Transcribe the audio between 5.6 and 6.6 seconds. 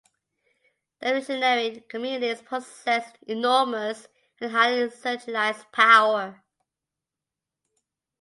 power.